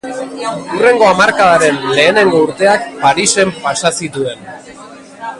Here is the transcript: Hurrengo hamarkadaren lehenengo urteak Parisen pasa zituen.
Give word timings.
Hurrengo 0.75 1.05
hamarkadaren 1.09 1.77
lehenengo 1.99 2.41
urteak 2.45 2.87
Parisen 3.03 3.53
pasa 3.67 3.93
zituen. 4.03 4.49